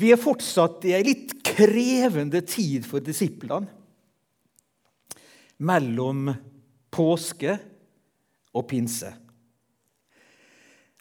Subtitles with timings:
[0.00, 3.68] Vi er fortsatt i ei litt krevende tid for disiplene.
[5.60, 6.30] Mellom
[6.88, 7.58] påske
[8.56, 9.10] og pinse.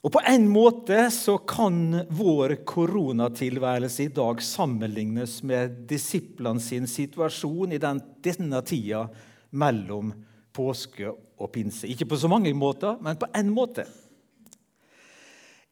[0.04, 7.76] Og På en måte så kan vår koronatilværelse i dag sammenlignes med disiplene sin situasjon
[7.76, 9.06] i den, denne tida
[9.52, 10.14] mellom
[10.56, 11.88] påske og pinse.
[11.88, 13.88] Ikke på så mange måter, men på én måte.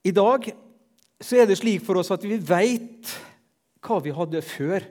[0.03, 0.51] I dag
[1.21, 3.09] så er det slik for oss at vi veit
[3.81, 4.85] hva vi hadde før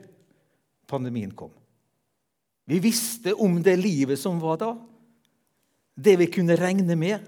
[0.89, 1.51] pandemien kom.
[2.67, 4.73] Vi visste om det livet som var da,
[5.95, 7.23] det vi kunne regne med.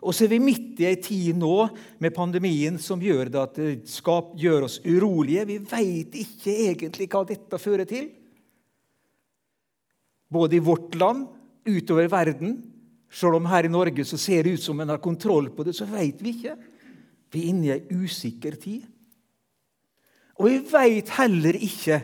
[0.00, 1.66] Og så er vi midt i ei tid nå
[2.00, 5.44] med pandemien som gjør at det skap, gjør oss urolige.
[5.50, 8.08] Vi veit ikke egentlig hva dette fører til.
[10.30, 11.26] Både i vårt land,
[11.68, 12.56] utover verden.
[13.12, 15.74] Selv om her i Norge så ser det ut som en har kontroll på det,
[15.76, 16.54] så veit vi ikke.
[17.30, 18.86] Vi er inne i ei usikker tid.
[20.40, 22.00] Og vi veit heller ikke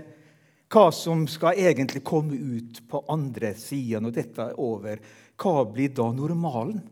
[0.73, 5.01] hva som skal egentlig komme ut på andre sida når dette er over.
[5.39, 6.83] Hva blir da normalen?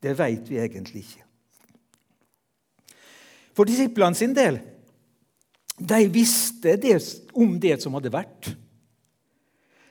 [0.00, 1.24] Det veit vi egentlig ikke.
[3.54, 4.58] For disiplene sin del
[5.74, 6.98] de visste det,
[7.34, 8.52] om det som hadde vært.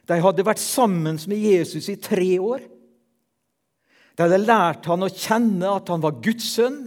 [0.07, 2.63] De hadde vært sammen med Jesus i tre år.
[4.13, 6.83] De hadde lært han å kjenne at han var Guds sønn,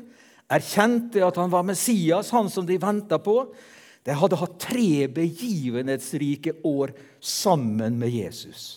[0.47, 3.41] erkjente at han var Messias, han som de venta på.
[4.07, 8.77] De hadde hatt tre begivenhetsrike år sammen med Jesus.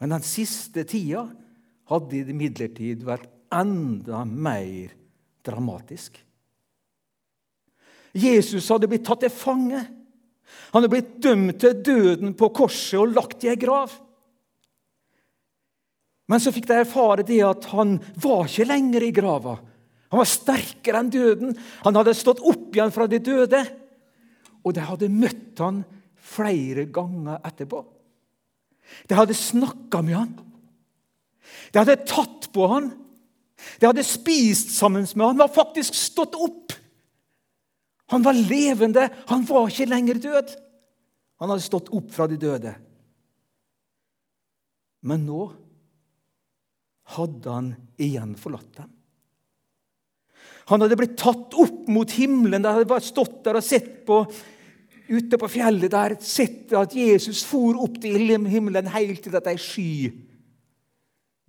[0.00, 1.24] Men den siste tida
[1.90, 4.92] hadde imidlertid vært enda mer
[5.44, 6.20] dramatisk.
[8.12, 9.80] Jesus hadde blitt tatt til fange.
[10.70, 13.92] Han hadde blitt dømt til døden på korset og lagt i ei grav.
[16.30, 19.56] Men så fikk de erfare det at han var ikke lenger i grava.
[20.10, 21.56] Han var sterkere enn døden.
[21.84, 23.62] Han hadde stått opp igjen fra de døde.
[24.62, 25.82] Og de hadde møtt han
[26.30, 27.82] flere ganger etterpå.
[29.10, 30.32] De hadde snakka med han.
[31.70, 32.90] De hadde tatt på han.
[33.78, 35.34] De hadde spist sammen med han.
[35.34, 36.74] Han var faktisk stått opp.
[38.10, 39.08] Han var levende.
[39.30, 40.54] Han var ikke lenger død.
[41.42, 42.74] Han hadde stått opp fra de døde.
[45.06, 45.46] Men nå
[47.16, 48.96] hadde han igjen forlatt dem.
[50.70, 52.62] Han hadde blitt tatt opp mot himmelen.
[52.62, 54.22] De hadde bare stått der og sett på
[55.10, 58.14] ute på fjellet der, sett at Jesus for opp til
[58.46, 59.92] himmelen helt til at ei sky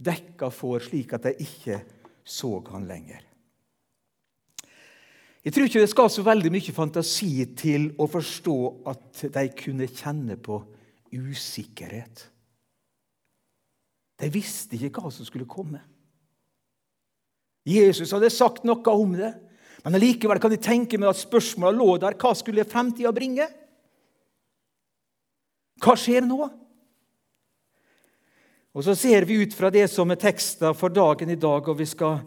[0.02, 1.78] dekka for, slik at de ikke
[2.26, 3.22] så han lenger.
[5.42, 8.58] Jeg tror ikke det skal så veldig mye fantasi til å forstå
[8.90, 10.60] at de kunne kjenne på
[11.14, 12.28] usikkerhet.
[14.22, 15.82] De visste ikke hva som skulle komme.
[17.68, 19.32] Jesus hadde sagt noe om det,
[19.82, 22.18] men allikevel kan de tenke meg at spørsmålet lå der.
[22.22, 23.48] Hva skulle fremtida bringe?
[25.82, 26.50] Hva skjer nå?
[28.72, 31.78] Og Så ser vi ut fra det som er teksten for dagen i dag, og
[31.78, 32.22] vi skal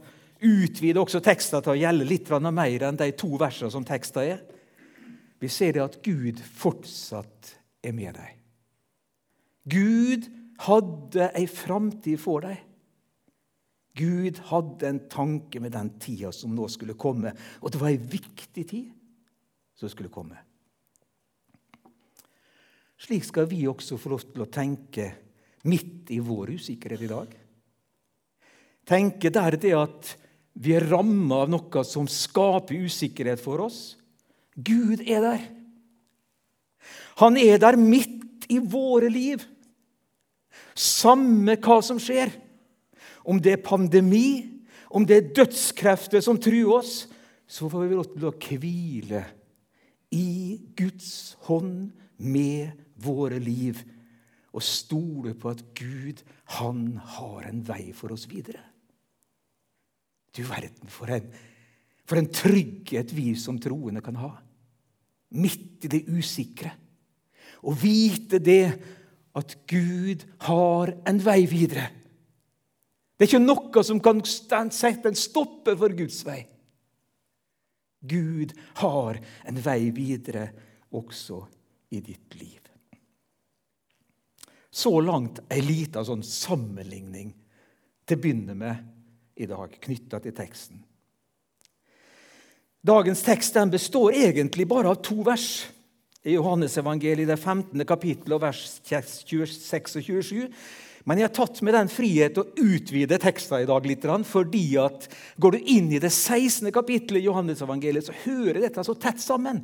[0.45, 4.43] utvide også teksten til å gjelde litt mer enn de to versene som teksten er.
[5.41, 7.55] Vi ser det at Gud fortsatt
[7.85, 8.35] er med deg.
[9.65, 10.29] Gud
[10.65, 12.59] hadde ei framtid for deg.
[13.95, 17.31] Gud hadde en tanke med den tida som nå skulle komme,
[17.63, 18.91] og det var ei viktig tid
[19.79, 20.41] som skulle komme.
[23.05, 25.09] Slik skal vi også få lov til å tenke
[25.69, 27.35] midt i vår usikkerhet i dag.
[28.85, 30.15] Tenke der det at
[30.55, 33.97] vi er ramma av noe som skaper usikkerhet for oss.
[34.55, 35.47] Gud er der.
[37.23, 39.43] Han er der midt i våre liv.
[40.75, 42.33] Samme hva som skjer.
[43.25, 44.45] Om det er pandemi,
[44.95, 47.07] om det er dødskrefter som truer oss,
[47.47, 49.23] så får vi lov til å hvile
[50.15, 51.91] i Guds hånd
[52.23, 53.81] med våre liv
[54.55, 56.23] og stole på at Gud,
[56.61, 58.63] han har en vei for oss videre.
[60.35, 61.27] Du verden, for en,
[62.07, 64.31] for en trygghet vi som troende kan ha.
[65.35, 66.71] Midt i det usikre.
[67.67, 68.63] Å vite det
[69.35, 71.89] at Gud har en vei videre.
[73.15, 76.41] Det er ikke noe som kan sette en stopper for Guds vei.
[78.05, 78.53] Gud
[78.83, 80.49] har en vei videre
[80.95, 81.41] også
[81.95, 82.61] i ditt liv.
[84.75, 87.31] Så langt ei lita sånn sammenligning
[88.05, 90.83] til å begynne med i dag, knytta til teksten.
[92.85, 95.65] Dagens tekst består egentlig bare av to vers
[96.25, 97.85] i Johannesevangeliet, det 15.
[97.87, 100.49] kapittel, og vers 26 og 27.
[101.05, 105.09] Men jeg har tatt med den frihet å utvide teksten i dag litt, fordi at
[105.37, 106.71] går du inn i det 16.
[106.73, 109.61] kapittelet i Johannes-evangeliet, så hører dette så tett sammen.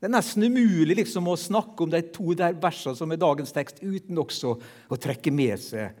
[0.00, 3.54] Det er nesten umulig liksom å snakke om de to der versene som er dagens
[3.54, 4.56] tekst, uten også
[4.90, 5.92] å trekke med seg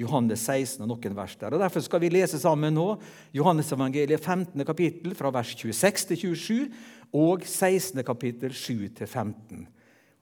[0.00, 1.54] Johannes 16 og noen vers der.
[1.54, 2.88] Og Derfor skal vi lese sammen nå
[3.36, 4.64] Johannes-evangeliet 15.
[4.66, 6.72] kapittel fra vers 26 til 27
[7.12, 8.00] og 16.
[8.06, 9.66] kapittel 7-15.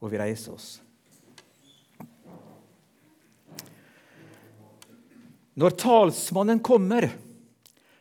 [0.00, 0.68] Og vi reiser oss.
[5.60, 7.10] Når talsmannen kommer,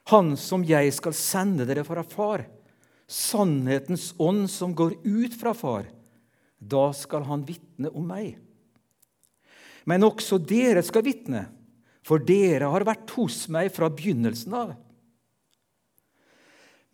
[0.09, 2.45] han som jeg skal sende dere fra far,
[3.09, 5.89] sannhetens ånd som går ut fra far,
[6.59, 8.37] da skal han vitne om meg.
[9.89, 11.47] Men også dere skal vitne,
[12.05, 14.73] for dere har vært hos meg fra begynnelsen av.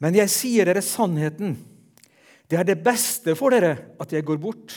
[0.02, 1.56] Men jeg sier dere sannheten.
[2.46, 4.76] Det er det beste for dere at jeg går bort.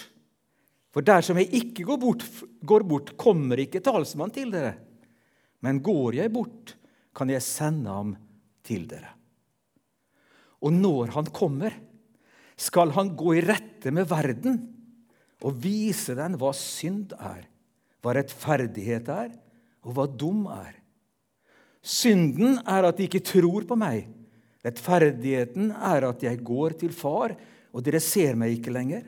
[0.94, 2.25] For dersom jeg ikke går bort,
[2.65, 4.73] går bort kommer ikke talsmannen til dere.
[5.65, 6.75] Men går jeg bort,
[7.15, 8.15] kan jeg sende ham
[8.65, 9.12] til dere.
[10.65, 11.75] Og når han kommer,
[12.59, 14.59] skal han gå i rette med verden
[15.47, 17.44] og vise den hva synd er,
[18.03, 19.31] hva rettferdighet er,
[19.87, 20.73] og hva dum er.
[21.82, 24.09] Synden er at de ikke tror på meg.
[24.67, 27.37] Rettferdigheten er at jeg går til far,
[27.73, 29.05] og dere ser meg ikke lenger.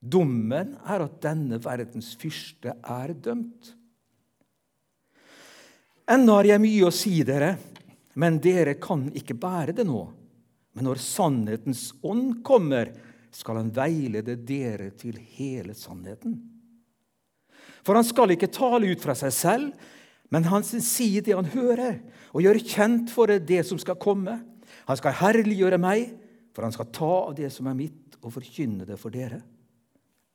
[0.00, 3.72] Dommen er at denne verdens fyrste er dømt.
[6.06, 7.56] Ennå har jeg mye å si dere,
[8.14, 10.04] men dere kan ikke bære det nå.
[10.76, 12.92] Men når sannhetens ånd kommer,
[13.34, 16.36] skal han veilede dere til hele sannheten.
[17.84, 19.88] For han skal ikke tale ut fra seg selv,
[20.32, 22.00] men han sier det han hører,
[22.34, 24.38] og gjør kjent for det som skal komme.
[24.86, 26.10] Han skal herliggjøre meg,
[26.56, 29.42] for han skal ta av det som er mitt, og forkynne det for dere.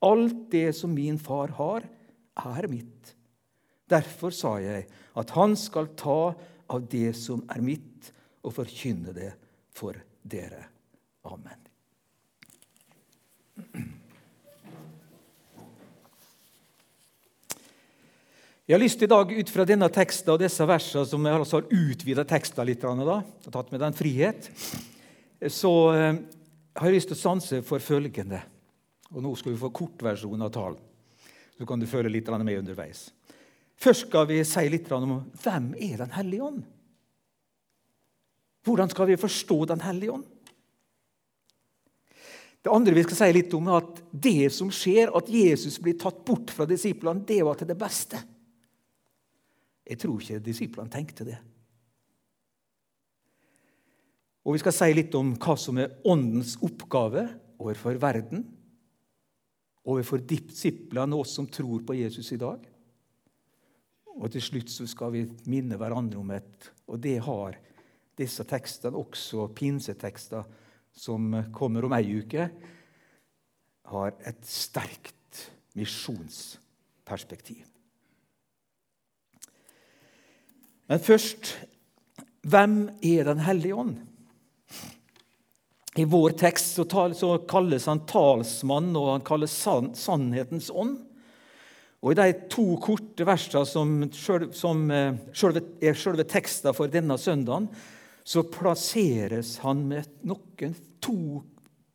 [0.06, 1.82] Alt det som min far har,
[2.38, 3.10] er mitt.
[3.90, 4.86] Derfor sa jeg
[5.18, 6.20] at han skal ta
[6.70, 8.12] av det som er mitt,
[8.46, 9.32] og forkynne det
[9.74, 10.62] for dere.
[11.26, 11.58] Amen.
[18.62, 21.42] Jeg har lyst til i dag ut fra denne teksten og disse versene, som jeg
[21.42, 24.48] altså har utvida teksten litt, og tatt med den frihet,
[25.50, 26.20] så eh,
[26.78, 28.42] har jeg lyst til å sanse for følgende.
[29.12, 30.78] Og Nå skal vi få kortversjon av talen,
[31.58, 33.10] så kan du føle litt med underveis.
[33.82, 36.62] Først skal vi si litt om hvem er Den hellige ånd.
[38.62, 40.28] Hvordan skal vi forstå Den hellige ånd?
[42.62, 45.96] Det andre vi skal si litt om, er at det som skjer, at Jesus blir
[45.98, 48.20] tatt bort fra disiplene, det var til det beste.
[49.82, 51.40] Jeg tror ikke disiplene tenkte det.
[54.42, 57.28] Og Vi skal si litt om hva som er Åndens oppgave
[57.62, 58.42] overfor verden,
[59.86, 62.62] overfor disiplene og oss som tror på Jesus i dag.
[64.12, 67.56] Og til slutt så skal vi minne hverandre om et Og det har
[68.18, 70.44] disse tekstene, også pinsetekster
[70.92, 72.50] som kommer om ei uke,
[73.88, 75.46] har et sterkt
[75.78, 77.64] misjonsperspektiv.
[80.90, 81.54] Men først
[82.42, 84.11] hvem er Den hellige ånd?
[85.96, 91.00] I vår tekst så, kalles han talsmann, og han kalles sannhetens ånd.
[92.02, 93.92] Og I de to korte versene som,
[94.56, 95.18] som eh,
[95.84, 97.68] er selve teksten for denne søndagen,
[98.24, 101.42] så plasseres han med noen to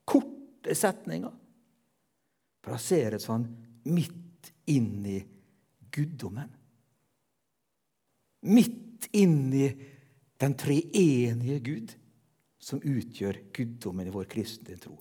[0.08, 1.34] korte setninger.
[2.64, 3.48] Plasseres han
[3.88, 5.20] midt inn i
[5.92, 6.50] guddommen.
[8.48, 9.68] Midt inn i
[10.38, 11.94] den treenige Gud,
[12.60, 14.96] som utgjør guddommen i vår kristne tro.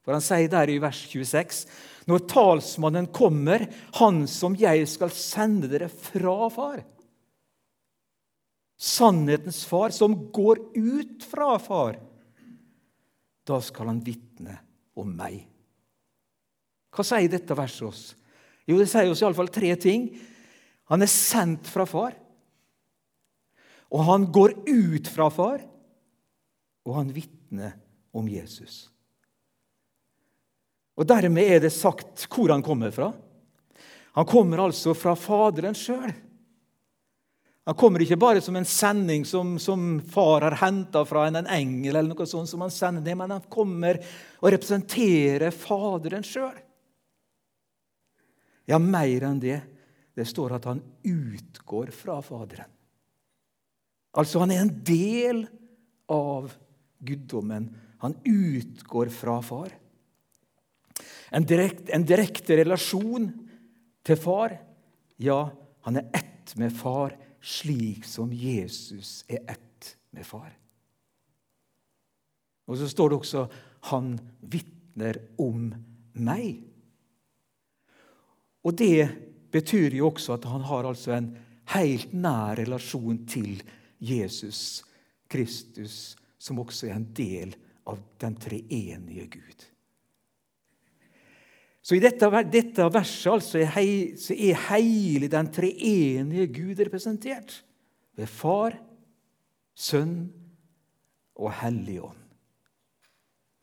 [0.00, 1.66] For Han sier der i vers 26.:
[2.08, 3.66] Når talsmannen kommer,
[4.00, 6.80] han som jeg skal sende dere fra far.
[8.80, 12.00] Sannhetens far, som går ut fra far.
[13.44, 14.56] Da skal han vitne
[14.96, 15.42] om meg.
[16.90, 18.02] Hva sier dette verset oss?
[18.66, 20.08] Jo, Det sier oss iallfall tre ting.
[20.90, 22.16] Han er sendt fra far.
[23.90, 25.60] Og han går ut fra far.
[26.88, 27.76] Og han vitner
[28.16, 28.88] om Jesus.
[31.00, 33.12] Og Dermed er det sagt hvor han kommer fra.
[34.18, 36.10] Han kommer altså fra Faderen sjøl.
[37.68, 41.50] Han kommer ikke bare som en sending som, som far har henta fra en, en,
[41.54, 44.00] engel, eller noe sånt, som han sender ned, men han kommer
[44.40, 46.56] og representerer Faderen sjøl.
[48.70, 49.60] Ja, mer enn det.
[50.16, 52.68] Det står at han utgår fra Faderen.
[54.18, 55.44] Altså, han er en del
[56.10, 56.50] av
[57.00, 57.70] guddommen.
[57.98, 59.74] Han utgår fra Far.
[61.30, 63.28] En direkte, en direkte relasjon
[64.04, 64.56] til far
[65.20, 65.50] Ja,
[65.84, 70.50] han er ett med far, slik som Jesus er ett med far.
[72.66, 73.48] Og så står det også
[73.80, 75.74] 'Han vitner om
[76.14, 76.64] meg'.
[78.64, 79.08] Og det
[79.52, 83.62] betyr jo også at han har altså en helt nær relasjon til
[84.00, 84.84] Jesus
[85.28, 87.52] Kristus, som også er en del
[87.90, 89.66] av den treenige Gud.
[91.82, 97.60] Så i dette, dette verset altså er, hei, er hele den treenige Gud representert
[98.16, 98.76] ved Far,
[99.74, 100.28] Sønn
[101.40, 102.16] og Hellig Ånd.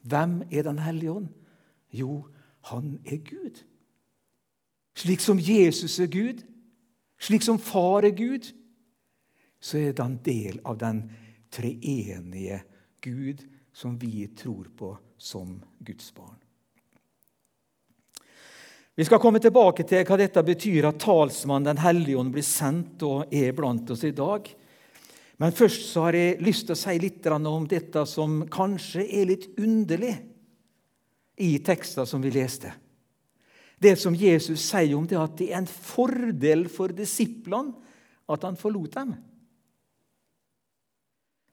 [0.07, 1.27] Hvem er Den hellige ånd?
[1.91, 2.25] Jo,
[2.71, 3.63] han er Gud.
[4.95, 6.41] Slik som Jesus er Gud,
[7.19, 8.49] slik som Far er Gud,
[9.59, 11.03] så er en del av den
[11.53, 12.61] treenige
[13.03, 16.37] Gud som vi tror på som Guds barn.
[18.97, 23.03] Vi skal komme tilbake til hva dette betyr at talsmannen Den hellige ånd blir sendt
[23.05, 24.49] og er blant oss i dag.
[25.37, 29.29] Men først så har jeg lyst til å si litt om dette som kanskje er
[29.29, 30.15] litt underlig
[31.37, 32.73] i teksten som vi leste.
[33.77, 37.77] Det som Jesus sier om det, at det er en fordel for disiplene
[38.27, 39.13] at han forlot dem.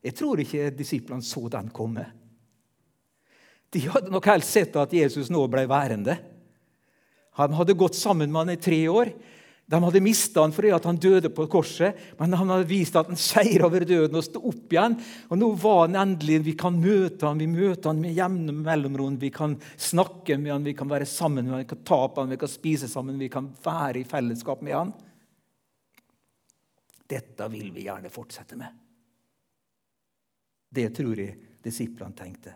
[0.04, 2.04] Jeg tror ikke disiplene så den komme.
[3.73, 6.18] De hadde nok helst sett at Jesus nå ble værende.
[7.40, 9.11] Han hadde gått sammen med han i tre år.
[9.66, 13.18] De hadde mista han fordi han døde på korset, men han hadde vist at han
[13.18, 14.99] seier over døden og sto opp igjen.
[15.32, 19.16] Og Nå var han endelig Vi kan møte han, vi møter han med jevne mellomrom.
[19.18, 22.20] Vi kan snakke med han, vi kan være sammen med han, vi kan ta på
[22.20, 24.94] han, vi kan spise sammen, vi kan være i fellesskap med han.
[27.08, 28.83] Dette vil vi gjerne fortsette med.
[30.75, 32.54] Det tror jeg disiplene tenkte.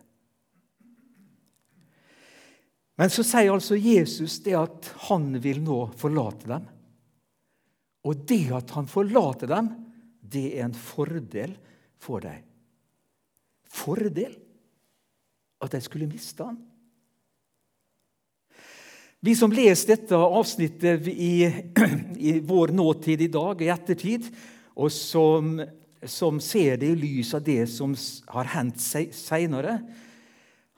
[2.99, 6.65] Men så sier altså Jesus det at han vil nå forlate dem.
[8.09, 9.71] Og det at han forlater dem,
[10.19, 11.55] det er en fordel
[12.03, 12.43] for dem.
[13.69, 14.35] Fordel?
[15.63, 16.59] At de skulle miste han?
[19.21, 21.49] Vi som leser dette avsnittet i,
[22.31, 24.29] i vår nåtid i dag i ettertid,
[24.79, 25.57] og som,
[26.07, 27.95] som ser det i lys av det som
[28.35, 29.81] har hendt seinere,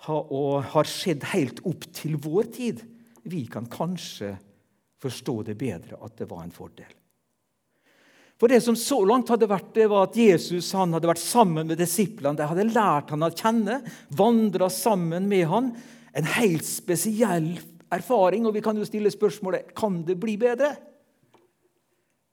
[0.08, 2.80] og har skjedd helt opp til vår tid,
[3.28, 4.32] vi kan kanskje
[5.00, 6.88] forstå det bedre at det var en fordel.
[8.40, 11.76] For Det som så langt hadde vært, det var at Jesus hadde vært sammen med
[11.76, 12.38] disiplene.
[12.38, 13.82] De hadde lært han å kjenne,
[14.16, 15.74] vandra sammen med han.
[16.16, 17.52] En helt spesiell
[17.92, 18.46] erfaring.
[18.48, 20.72] Og vi kan jo stille spørsmålet kan det bli bedre.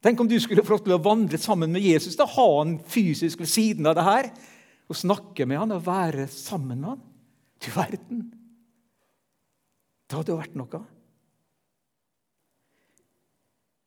[0.03, 3.41] Tenk om du skulle få til å vandre sammen med Jesus, da ha han fysisk
[3.41, 4.29] ved siden av det her,
[4.87, 7.05] og snakke med han og være sammen med han.
[7.63, 8.27] Du verden!
[10.07, 10.83] Det hadde vært noe.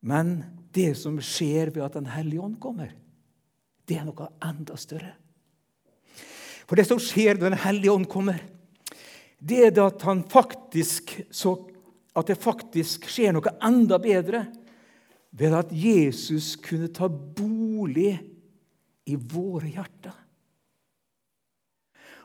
[0.04, 0.34] Men
[0.74, 2.92] det som skjer ved at Den hellige ånd kommer,
[3.88, 5.14] det er noe enda større.
[6.68, 8.40] For det som skjer når Den hellige ånd kommer,
[9.40, 14.44] det er at, faktisk, at det faktisk skjer noe enda bedre
[15.30, 18.18] ved at Jesus kunne ta bolig
[19.06, 20.16] i våre hjerter.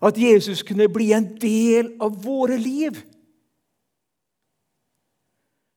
[0.05, 2.97] At Jesus kunne bli en del av våre liv.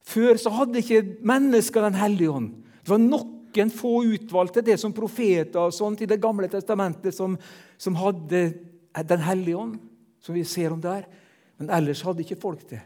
[0.08, 2.50] Før så hadde ikke mennesker Den hellige ånd.
[2.82, 7.36] Det var noen få utvalgte, det som profeter og sånt i Det gamle testamentet, som,
[7.78, 8.52] som hadde
[9.04, 9.78] Den hellige ånd,
[10.20, 11.04] som vi ser om der.
[11.58, 12.80] Men ellers hadde ikke folk det.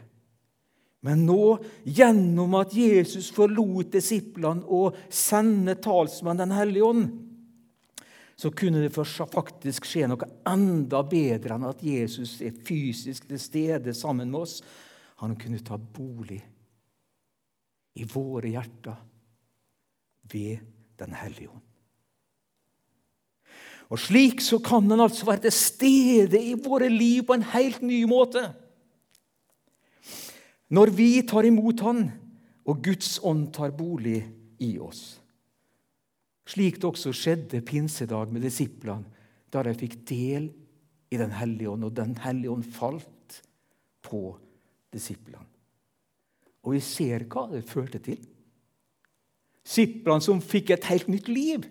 [1.03, 7.09] Men nå, gjennom at Jesus forlot disiplene og sendte talsmannen Den hellige ånd,
[8.39, 13.93] så kunne det faktisk skje noe enda bedre enn at Jesus er fysisk til stede
[13.95, 14.55] sammen med oss.
[15.21, 16.39] Han kunne ta bolig
[17.99, 18.97] i våre hjerter
[20.31, 21.61] ved Den hellige ånd.
[23.91, 27.81] Og Slik så kan han altså være til stede i våre liv på en helt
[27.85, 28.45] ny måte.
[30.73, 32.07] Når vi tar imot Han,
[32.65, 34.23] og Guds ånd tar bolig
[34.63, 35.19] i oss.
[36.49, 39.05] Slik det også skjedde pinsedag med disiplene,
[39.53, 40.49] da de fikk del
[41.13, 43.41] i Den hellige ånd, og Den hellige ånd falt
[44.03, 44.33] på
[44.93, 45.45] disiplene.
[46.63, 48.19] Og vi ser hva det førte til.
[49.63, 51.67] Disiplene som fikk et helt nytt liv.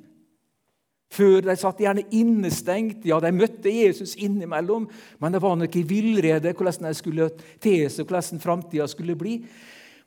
[1.12, 3.04] Før de satt gjerne innestengt.
[3.08, 4.86] Ja, de møtte Jesus innimellom,
[5.20, 7.28] men det var nok i villrede hvordan de skulle
[7.60, 9.36] te seg, hvordan framtida skulle bli.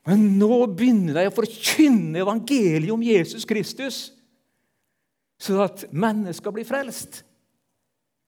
[0.05, 4.03] Men nå begynner de å forkynne evangeliet om Jesus Kristus
[5.41, 7.21] så at mennesker blir frelst.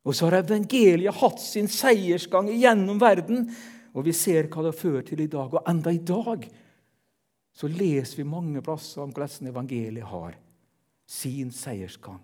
[0.08, 3.48] Og så har evangeliet hatt sin seiersgang gjennom verden,
[3.96, 5.54] og vi ser hva det ført til i dag.
[5.54, 6.46] Og enda i dag
[7.58, 10.38] så leser vi mange plasser om hvordan evangeliet har
[11.08, 12.22] sin seiersgang.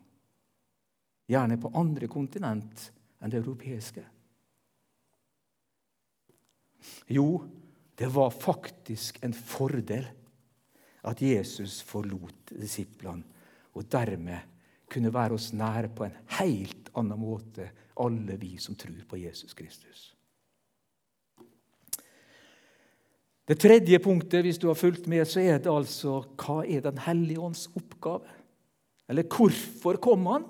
[1.33, 2.89] Gjerne på andre kontinent
[3.23, 4.03] enn det europeiske.
[7.09, 7.27] Jo,
[7.95, 10.05] det var faktisk en fordel
[11.03, 13.23] at Jesus forlot disiplene,
[13.73, 14.49] og dermed
[14.91, 19.53] kunne være oss nære på en helt annen måte, alle vi som tror på Jesus
[19.57, 20.11] Kristus.
[23.43, 27.01] Det tredje punktet, hvis du har fulgt med, så er det altså hva er Den
[27.03, 28.29] hellige ånds oppgave?
[29.09, 30.45] Eller hvorfor kom han?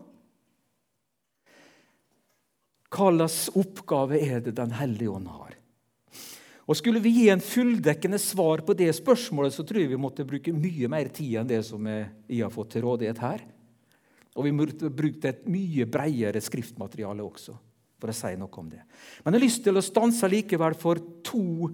[2.94, 5.56] Hva slags oppgave er det Den hellige ånd har?
[6.64, 10.24] Og Skulle vi gi en fulldekkende svar på det spørsmålet, så tror jeg vi måtte
[10.28, 13.44] bruke mye mer tid enn det som jeg har fått til rådighet her.
[14.38, 17.58] Og vi måtte brukt et mye bredere skriftmateriale også,
[18.00, 18.80] for å si noe om det.
[19.22, 21.70] Men jeg har lyst til å stanse likevel for to,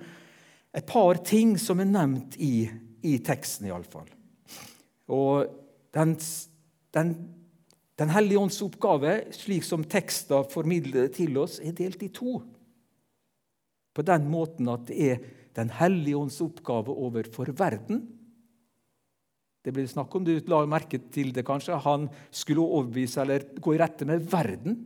[0.74, 2.66] et par ting som er nevnt i,
[3.06, 4.10] i teksten, iallfall.
[5.14, 5.54] Og
[5.96, 6.18] den,
[6.98, 7.14] den,
[8.00, 12.39] den hellige ånds oppgave, slik som teksten formidler til oss, er delt i to
[14.00, 15.27] på den måten at det er
[15.58, 18.03] Den hellige ånds oppgave overfor verden.
[19.65, 21.75] Det blir snakk om du la merke til det kanskje.
[21.84, 24.77] Han skulle overbevise eller gå i rette med verden.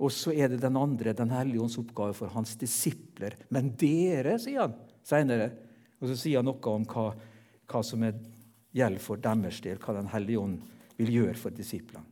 [0.00, 3.36] Og så er det den andre, Den hellige ånds oppgave for hans disipler.
[3.50, 5.52] Men dere, sier han senere.
[6.00, 7.12] Og så sier han noe om hva,
[7.70, 8.16] hva som er,
[8.72, 12.06] gjelder for deres del, hva Den hellige ånd vil gjøre for disiplene.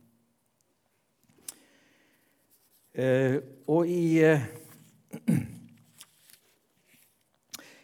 [2.99, 3.37] Eh,
[3.69, 4.41] og i eh,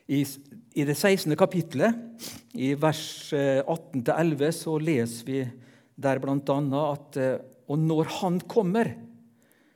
[0.06, 0.20] i,
[0.76, 1.34] I, det 16.
[1.40, 1.96] kapittelet,
[2.58, 5.44] i vers 18-11, eh, så leser vi
[5.96, 6.58] der bl.a.
[6.92, 7.20] at
[7.72, 8.92] Og når Han kommer,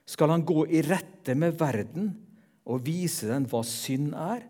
[0.06, 2.12] skal Han gå i rette med verden
[2.70, 4.44] og vise den hva synd er,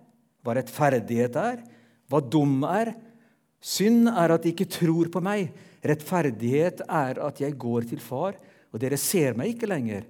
[0.44, 1.62] hva rettferdighet er,
[2.10, 2.92] hva dum er.
[3.60, 5.50] Synd er at de ikke tror på meg.
[5.84, 8.38] Rettferdighet er at jeg går til Far,
[8.72, 10.06] og dere ser meg ikke lenger.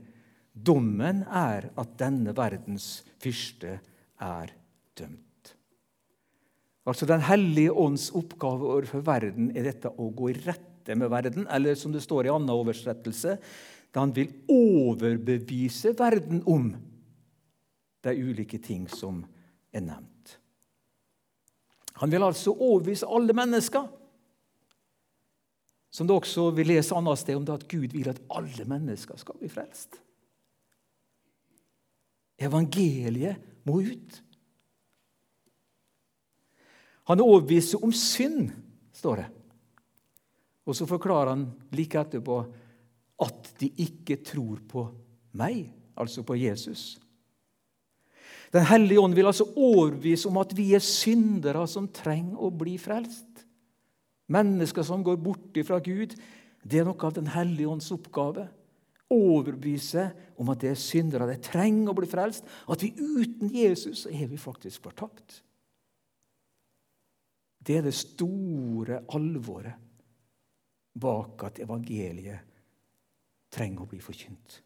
[0.53, 3.77] Dommen er at denne verdens fyrste
[4.19, 4.53] er
[4.97, 5.25] dømt.
[6.89, 11.45] Altså Den hellige ånds oppgave overfor verden er dette å gå i rette med verden,
[11.53, 13.37] eller som det står i annen oversettelse,
[13.93, 16.71] da han vil overbevise verden om
[18.05, 19.21] de ulike ting som
[19.73, 20.18] er nevnt.
[21.99, 23.87] Han vil altså overbevise alle mennesker.
[25.91, 29.17] Som det også vil lese annet sted om det at Gud vil at alle mennesker
[29.19, 29.97] skal bli frelst.
[32.39, 34.21] Evangeliet må ut.
[37.09, 38.51] Han overbeviser om synd,
[38.93, 39.27] står det.
[40.69, 42.37] Og så forklarer han like etterpå
[43.25, 44.85] at de ikke tror på
[45.41, 45.65] meg,
[45.97, 46.99] altså på Jesus.
[48.53, 52.77] Den hellige ånd vil altså overbevise om at vi er syndere som trenger å bli
[52.81, 53.45] frelst.
[54.29, 56.15] Mennesker som går bort fra Gud.
[56.65, 58.47] Det er noe av Den hellige ånds oppgave
[59.09, 60.05] overbevise
[60.39, 62.45] om at det er syndere, de trenger å bli frelst.
[62.69, 65.41] At vi uten Jesus er vi faktisk fortapt.
[67.59, 69.87] Det er det store alvoret
[70.99, 72.45] bak at evangeliet
[73.53, 74.61] trenger å bli forkynt.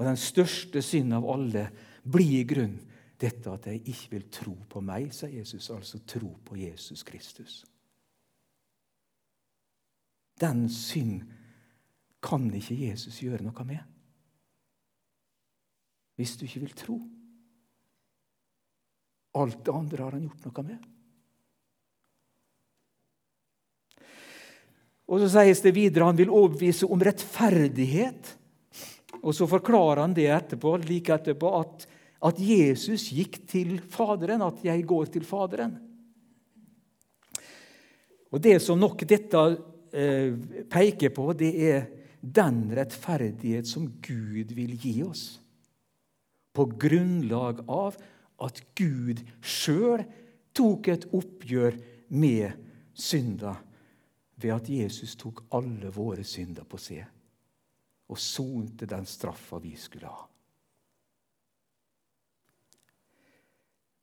[0.00, 1.66] Og Den største synden av alle
[2.08, 2.78] blir i grunn
[3.20, 7.58] dette at jeg ikke vil tro på meg, sier Jesus, altså tro på Jesus Kristus.
[10.40, 11.26] Den synd
[12.24, 13.84] kan ikke Jesus gjøre noe med.
[16.16, 16.96] Hvis du ikke vil tro.
[19.36, 20.88] Alt det andre har han gjort noe med.
[25.10, 28.36] Og Så sies det videre han vil overbevise om rettferdighet.
[29.22, 31.86] Og Så forklarer han det etterpå, like etterpå at,
[32.24, 35.78] at Jesus gikk til Faderen, at 'jeg går til Faderen'.
[38.32, 39.36] Og Det som nok dette
[39.92, 40.34] eh,
[40.70, 41.86] peker på, det er
[42.20, 45.40] den rettferdighet som Gud vil gi oss.
[46.54, 47.96] På grunnlag av
[48.40, 50.04] at Gud sjøl
[50.54, 51.78] tok et oppgjør
[52.08, 52.52] med
[52.94, 53.56] synda
[54.40, 57.19] ved at Jesus tok alle våre synder på seg
[58.10, 60.26] og sonte den straffa vi skulle ha.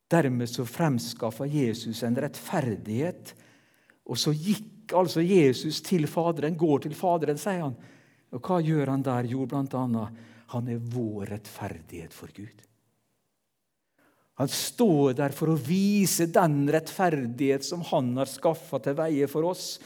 [0.07, 3.33] Dermed så fremskaffa Jesus en rettferdighet,
[4.07, 7.75] og så gikk altså Jesus til Faderen, går til Faderen, sier han,
[8.31, 9.27] og hva gjør han der?
[9.27, 12.63] Jo, blant annet han er vår rettferdighet for Gud.
[14.37, 19.49] Han står der for å vise den rettferdighet som han har skaffa til veie for
[19.49, 19.79] oss,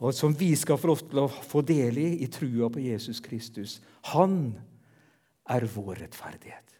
[0.00, 3.20] og som vi skal få lov til å få del i i trua på Jesus
[3.20, 3.80] Kristus.
[4.14, 4.54] Han
[5.50, 6.76] er vår rettferdighet.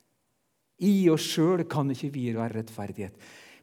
[0.80, 3.16] I oss sjøl kan ikke vi være rettferdighet,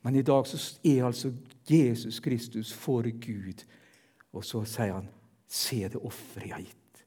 [0.03, 1.33] Men i dag så er altså
[1.67, 3.63] Jesus Kristus for Gud.
[4.31, 5.09] Og så sier han,
[5.47, 7.03] 'Se det offeret jeg har gitt'.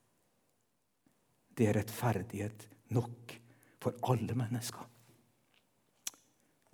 [1.57, 3.41] Det er rettferdighet nok
[3.81, 4.85] for alle mennesker.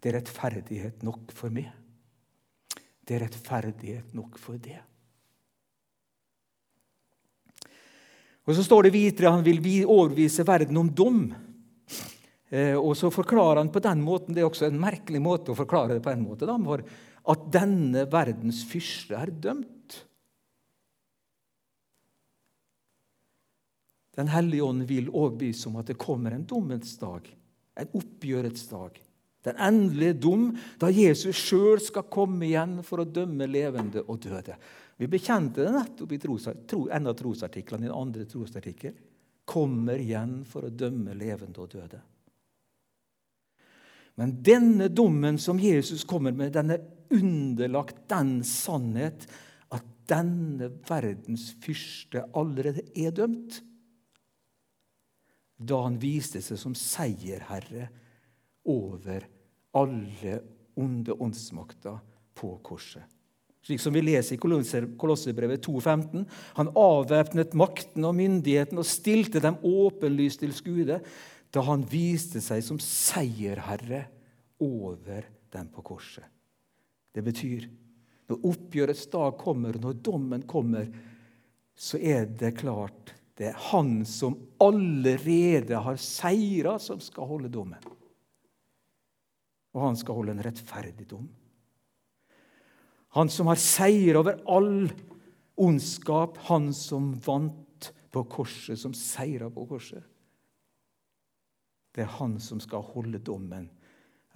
[0.03, 1.71] Det er rettferdighet nok for meg.
[3.09, 4.83] Det er rettferdighet nok for det.
[8.47, 11.35] Og Så står det videre han vil overbevise verden om dom.
[12.49, 15.59] Eh, og så forklarer han på den måten, Det er også en merkelig måte å
[15.59, 16.85] forklare det på en måte, da, for
[17.27, 20.05] at denne verdens fyrste er dømt.
[24.17, 27.27] Den hellige ånd vil overbevise om at det kommer en dommens dag,
[27.77, 29.03] en oppgjørets dag.
[29.47, 30.47] Den endelige dom,
[30.81, 34.57] da Jesus sjøl skal komme igjen for å dømme levende og døde.
[34.97, 38.95] Vi bekjente det nettopp i tros, tro, en av trosartiklene i den andre trosartikkel.
[39.47, 42.01] Kommer igjen for å dømme levende og døde.
[44.17, 49.27] Men denne dommen som Jesus kommer med, den er underlagt den sannhet
[49.77, 53.61] at denne verdens fyrste allerede er dømt.
[55.57, 57.91] Da han viste seg som seierherre
[58.67, 59.29] over
[59.77, 60.41] alle
[60.81, 62.01] onde åndsmakter
[62.37, 63.16] på korset.
[63.67, 66.23] Slik som vi leser i Kolosserbrevet 2,15.
[66.55, 71.01] Han avvæpnet makten og myndigheten og stilte dem åpenlyst til skue
[71.57, 74.05] da han viste seg som seierherre
[74.63, 76.23] over dem på korset.
[77.11, 77.67] Det betyr
[78.31, 80.87] når oppgjørets dag kommer, når dommen kommer,
[81.75, 87.83] så er det klart det er han som allerede har seira, som skal holde dommen.
[89.75, 91.27] Og han skal holde en rettferdig dom.
[93.17, 94.91] Han som har seier over all
[95.57, 100.05] ondskap, han som vant på korset, som seira på korset.
[101.97, 103.71] Det er han som skal holde dommen.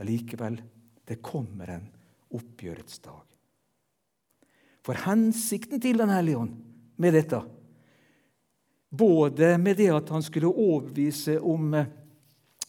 [0.01, 0.57] Allikevel,
[1.05, 1.87] det kommer en
[2.33, 3.25] oppgjørets dag.
[4.81, 6.57] For hensikten til Den hellige ånd
[6.97, 7.43] med dette,
[8.89, 11.89] både med det at han skulle overbevise om eh,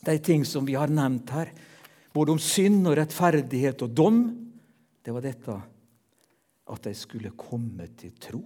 [0.03, 1.55] de ting som vi har nevnt her,
[2.11, 4.25] både om synd og rettferdighet og dom,
[5.01, 5.61] det var dette
[6.71, 8.41] at de skulle komme til tro.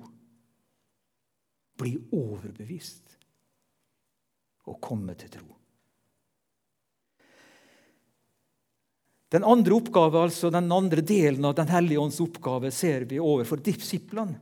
[1.75, 3.17] Bli overbevist
[4.65, 5.51] og komme til tro.
[9.35, 13.59] Den andre oppgave, altså den andre delen av Den hellige ånds oppgave ser vi overfor
[13.59, 14.37] disiplene.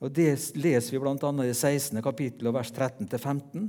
[0.00, 1.30] Og Det leser vi bl.a.
[1.44, 2.02] i 16.
[2.02, 3.68] kapittel, vers 13-15.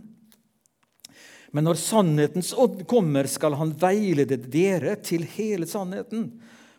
[1.52, 6.30] Men når sannhetens ånd kommer, skal han veilede dere til hele sannheten.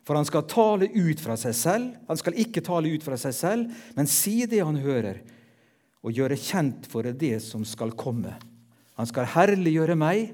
[0.02, 1.90] For han skal tale ut fra seg selv.
[2.08, 5.20] Han skal ikke tale ut fra seg selv, men si det han hører,
[6.02, 8.34] og gjøre kjent for det som skal komme.
[8.98, 10.32] Han skal herliggjøre meg,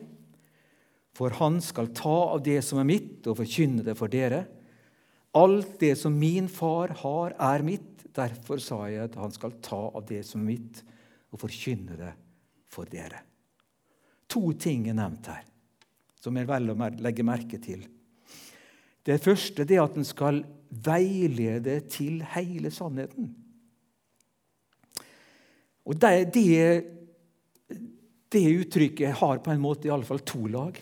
[1.16, 4.44] for han skal ta av det som er mitt, og forkynne det for dere.
[5.36, 8.06] Alt det som min far har, er mitt.
[8.16, 10.80] Derfor sa jeg at han skal ta av det som er mitt,
[11.28, 12.14] og forkynne det
[12.72, 13.20] for dere.
[14.32, 15.44] To ting er nevnt her,
[16.20, 17.84] som jeg vel å legge merke til.
[19.08, 23.30] Det første er at den skal veilede til hele sannheten.
[25.88, 27.78] Og det, det,
[28.28, 30.76] det uttrykket har på en måte i alle fall to lag.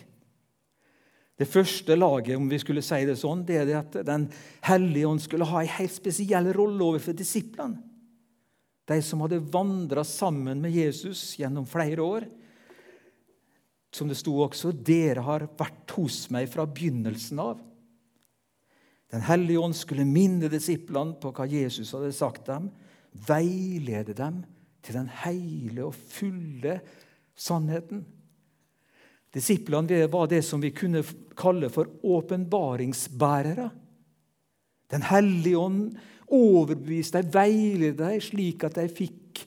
[1.37, 4.25] Det første laget om vi skulle si det sånn, det er det at Den
[4.65, 7.79] hellige ånd skulle ha en helt spesiell rolle overfor disiplene.
[8.87, 12.27] De som hadde vandra sammen med Jesus gjennom flere år.
[13.91, 17.63] Som det sto også, 'Dere har vært hos meg fra begynnelsen av'.
[19.11, 22.69] Den hellige ånd skulle minne disiplene på hva Jesus hadde sagt dem,
[23.27, 24.41] veilede dem
[24.83, 26.79] til den hele og fulle
[27.37, 28.03] sannheten.
[29.33, 31.03] Disiplene var det som vi kunne
[31.37, 33.69] kalle for åpenbaringsbærere.
[34.91, 35.81] Den hellige ånd
[36.33, 39.43] overbeviste dem, veiledet dem, slik at de fikk,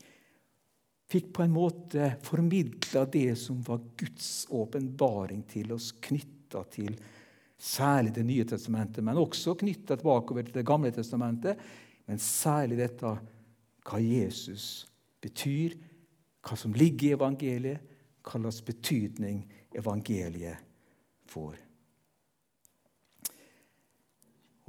[1.11, 6.95] fikk på en måte formidla det som var Guds åpenbaring til oss, knytta til
[7.61, 11.59] særlig Det nye testamentet, men også knytta bakover til Det gamle testamentet.
[12.07, 13.15] Men særlig dette
[13.85, 14.87] hva Jesus
[15.21, 15.77] betyr,
[16.41, 17.81] hva som ligger i evangeliet,
[18.25, 19.43] hva slags betydning
[19.77, 20.61] evangeliet
[21.31, 21.57] får.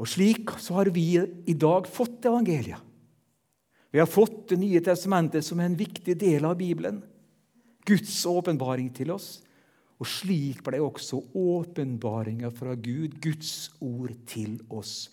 [0.02, 2.80] Og Slik så har vi i dag fått evangeliet.
[3.92, 7.02] Vi har fått Det nye testamentet som en viktig del av Bibelen.
[7.86, 9.42] Guds åpenbaring til oss.
[10.02, 15.12] Og slik ble også åpenbaringa fra Gud, Guds ord, til oss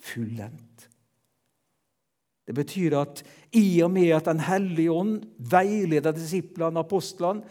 [0.00, 0.86] fullendt.
[2.48, 3.20] Det betyr at
[3.54, 7.44] i og med at Den hellige ånd veileder disiplene, apostlene,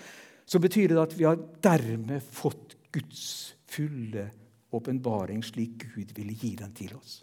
[0.50, 4.26] så betyr det at vi har dermed fått Guds fulle
[4.74, 7.22] åpenbaring slik Gud ville gi den til oss.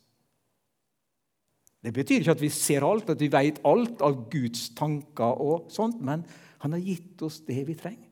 [1.82, 5.68] Det betyr ikke at vi ser alt, at vi vet alt av Guds tanker, og
[5.70, 6.24] sånt, men
[6.62, 8.05] han har gitt oss det vi trenger.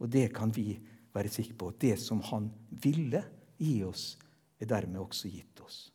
[0.00, 0.74] Og det kan vi
[1.16, 1.72] være sikre på.
[1.80, 2.50] Det som han
[2.82, 3.22] ville
[3.56, 4.14] gi oss,
[4.60, 5.86] er dermed også gitt oss.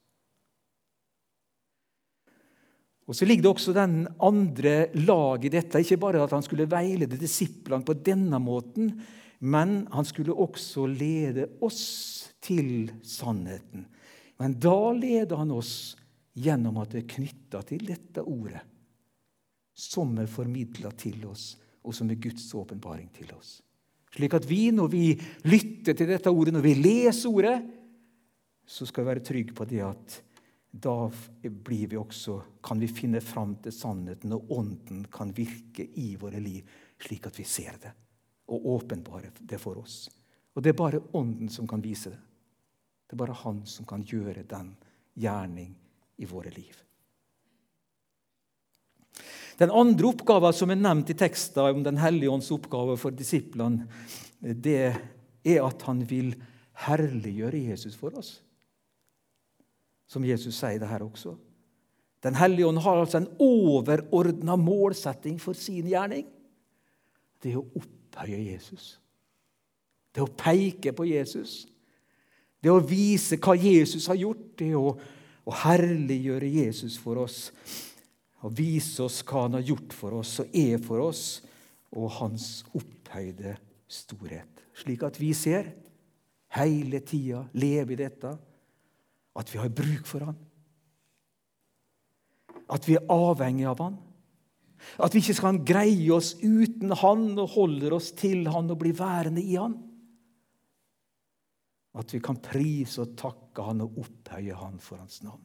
[3.09, 5.81] Og Så ligger det også den andre lag i dette.
[5.81, 8.93] Ikke bare at han skulle veilede disiplene på denne måten,
[9.39, 13.87] men han skulle også lede oss til sannheten.
[14.39, 15.97] Men da leder han oss
[16.37, 18.61] gjennom at det er knytta til dette ordet,
[19.75, 23.59] som er formidla til oss, og som er Guds åpenbaring til oss.
[24.11, 25.05] Slik at vi, når vi
[25.47, 27.55] lytter til dette ordet, når vi leser ordet,
[28.67, 30.17] så skal vi være trygge på det at
[30.71, 30.95] da
[31.41, 36.39] blir vi også, kan vi finne fram til sannheten, og Ånden kan virke i våre
[36.39, 36.67] liv,
[37.01, 37.91] slik at vi ser det
[38.51, 40.05] og åpenbare det for oss.
[40.55, 42.19] Og det er bare Ånden som kan vise det.
[43.07, 44.75] Det er bare Han som kan gjøre den
[45.19, 45.75] gjerning
[46.17, 46.75] i våre liv.
[49.61, 53.85] Den andre oppgaven som er nevnt i teksten om Den hellige ånds oppgave for disiplene,
[54.41, 54.95] det
[55.45, 56.33] er at han vil
[56.87, 58.39] herliggjøre Jesus for oss.
[60.09, 61.35] Som Jesus sier det her også.
[62.21, 66.25] Den hellige ånd har altså en overordna målsetting for sin gjerning.
[67.41, 68.95] Det er å opphøye Jesus.
[70.11, 71.63] Det er å peke på Jesus.
[72.61, 74.43] Det er å vise hva Jesus har gjort.
[74.59, 74.93] Det er å,
[75.45, 77.47] å herliggjøre Jesus for oss.
[78.41, 81.25] Og vise oss hva han har gjort for oss og er for oss,
[81.91, 83.57] og hans opphøyde
[83.91, 84.63] storhet.
[84.77, 85.67] Slik at vi ser
[86.55, 88.31] hele tida, lever i dette,
[89.37, 90.39] at vi har bruk for han.
[92.71, 93.99] At vi er avhengig av han.
[95.01, 98.97] At vi ikke skal greie oss uten Han og holder oss til Han og blir
[98.97, 99.75] værende i Han.
[102.01, 105.43] At vi kan prise og takke Han og opphøye Han for Hans navn.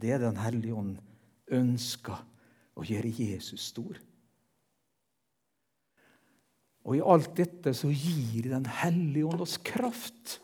[0.00, 0.96] Det er Den hellige ånd
[1.50, 2.22] ønsker
[2.78, 3.98] å gjøre Jesus stor.
[6.88, 10.38] Og i alt dette så gir Den hellige ånd oss kraft.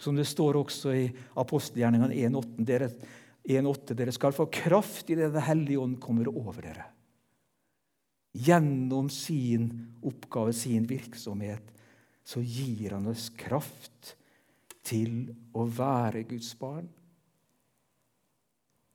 [0.00, 1.08] Som det står også i
[1.40, 2.64] apostelgjerningene 1.8.
[2.64, 2.88] Dere
[3.44, 6.86] 1,8.: Dere skal få kraft i det Den hellige ånd kommer over dere.
[8.32, 11.72] Gjennom sin oppgave, sin virksomhet,
[12.22, 14.14] så gir han oss kraft
[14.86, 16.86] til å være Guds barn,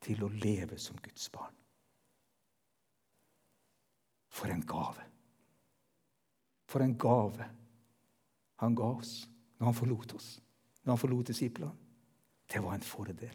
[0.05, 1.53] til å leve som Guds barn.
[4.35, 5.05] For en gave!
[6.69, 7.47] For en gave
[8.61, 9.23] han ga oss
[9.59, 10.29] når han forlot oss,
[10.83, 11.73] når han forlot disiplene.
[12.51, 13.33] Det var en fordel.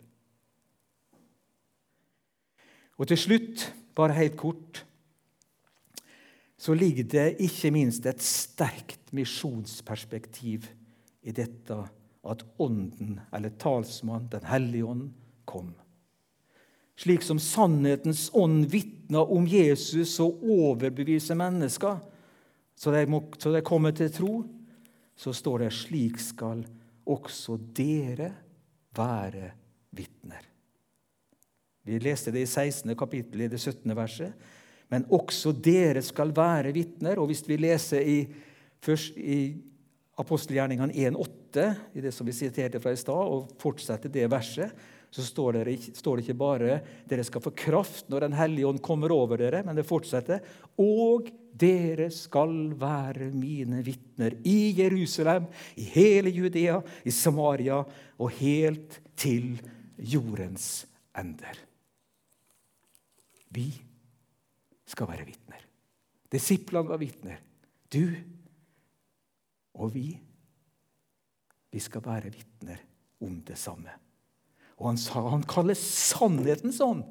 [3.00, 3.64] Og til slutt,
[3.96, 4.84] bare helt kort,
[6.60, 10.68] så ligger det ikke minst et sterkt misjonsperspektiv
[11.24, 11.78] i dette
[12.20, 15.08] at Ånden, eller talsmann, Den hellige ånd,
[15.48, 15.72] kom.
[17.00, 21.96] Slik som sannhetens ånd vitner om Jesus og overbeviser mennesker,
[22.76, 24.34] så de, må, så de kommer til tro,
[25.16, 26.62] så står det slik skal
[27.08, 28.30] også dere
[28.96, 29.50] være
[29.96, 30.44] vitner.
[31.88, 32.92] Vi leste det i 16.
[32.96, 33.96] kapittel, i det 17.
[33.96, 34.36] verset.
[34.92, 37.18] Men også dere skal være vitner.
[37.18, 38.18] Og hvis vi leser i,
[38.82, 39.40] først i
[40.20, 44.74] apostelgjerningene 1,8, i det som vi siterte fra i stad, og fortsetter det verset,
[45.10, 48.82] så står det, står det, ikke bare 'dere skal få kraft når Den hellige ånd
[48.82, 50.40] kommer over dere', men det fortsetter
[50.78, 55.46] 'og dere skal være mine vitner i Jerusalem,
[55.76, 57.84] i hele Judea, i Samaria
[58.18, 59.60] og helt til
[59.98, 61.58] jordens ender'.
[63.50, 63.82] Vi
[64.86, 65.66] skal være vitner.
[66.30, 67.40] Disiplene var vitner.
[67.92, 68.14] Du
[69.74, 70.20] og vi,
[71.70, 72.78] vi skal være vitner
[73.20, 73.90] om det samme.
[74.80, 77.04] Og han sa han kaller sannhetens ånd.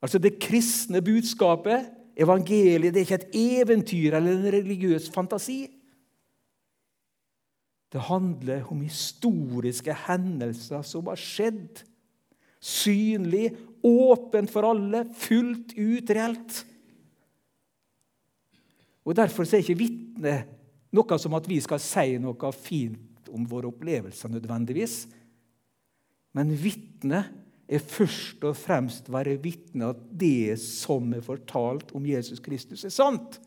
[0.00, 5.64] Altså det kristne budskapet, evangeliet, det er ikke et eventyr eller en religiøs fantasi.
[7.90, 11.82] Det handler om historiske hendelser som har skjedd.
[12.60, 13.50] Synlig
[13.82, 16.60] åpent for alle, fullt ut reelt.
[19.04, 20.34] Og Derfor er ikke vitne
[20.94, 25.06] noe som at vi skal si noe fint om våre opplevelser nødvendigvis.
[26.36, 27.24] Men vitne
[27.70, 32.94] er først og fremst være vitne at det som er fortalt om Jesus Kristus, er
[32.94, 33.38] sant.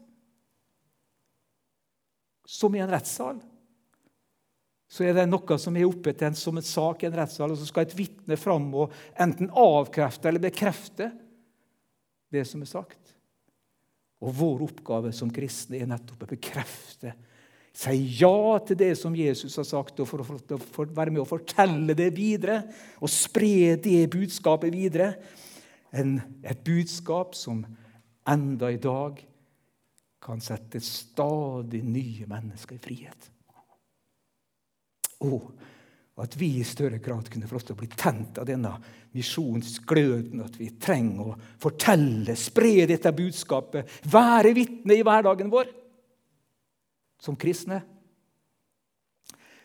[2.48, 3.40] Som i en rettssal
[4.94, 7.50] så er det noe som er oppe til en som en sak i en rettssal,
[7.50, 8.92] og så skal et vitne fram og
[9.24, 11.08] enten avkrefte eller bekrefte
[12.34, 13.16] det som er sagt.
[14.22, 17.16] Og vår oppgave som kristne er nettopp å bekrefte
[17.74, 21.96] Si ja til det som Jesus har sagt, og for å være med å fortelle
[21.98, 22.60] det videre
[23.02, 25.16] og spre det budskapet videre.
[25.94, 27.64] En, et budskap som
[28.30, 29.18] enda i dag
[30.24, 33.30] kan sette stadig nye mennesker i frihet.
[35.26, 35.52] Og
[36.22, 38.76] at vi i større grad kunne få lov til å bli tent av denne
[39.18, 40.44] misjonsgløden.
[40.46, 45.80] At vi trenger å fortelle, spre dette budskapet, være vitne i hverdagen vår
[47.24, 47.80] som kristne.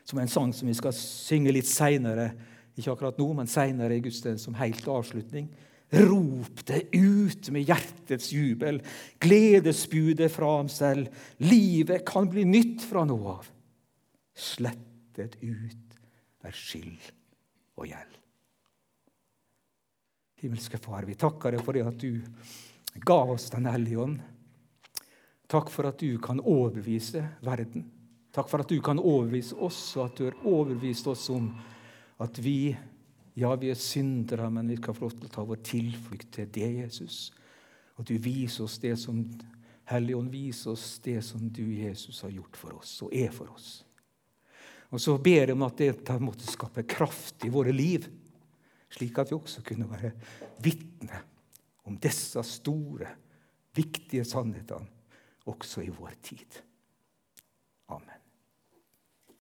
[0.06, 2.30] Som en sang som vi skal synge litt seinere,
[2.78, 5.50] ikke akkurat nå, men seinere i gudstjenesten som helt avslutning.
[5.88, 8.78] Rop det ut med hjertets jubel,
[9.24, 11.08] gledesbudet fra ham selv.
[11.42, 13.48] Livet kan bli nytt fra nå av.
[14.38, 15.98] Slettet ut
[16.46, 17.10] er skyld
[17.80, 18.18] og gjeld.
[20.38, 22.20] Himmelske Far, vi takker deg for det at du
[23.02, 24.20] ga oss Den hellige ånd
[25.48, 27.86] Takk for at du kan overbevise verden.
[28.36, 31.48] Takk for at du kan overbevise oss, og at du har overbevist oss om
[32.20, 32.76] at vi
[33.38, 36.48] ja, vi er syndere, men vi skal få lov til å ta vår tilflukt til
[36.52, 37.28] det, Jesus.
[37.96, 39.22] Og du viser oss det som
[39.88, 43.68] Helligånd viser oss det som du, Jesus, har gjort for oss og er for oss.
[44.92, 48.04] Og så ber jeg om at dette måtte skape kraft i våre liv,
[48.92, 50.12] slik at vi også kunne være
[50.60, 51.22] vitne
[51.88, 53.14] om disse store,
[53.72, 54.97] viktige sannhetene
[55.48, 56.62] også i vår tid.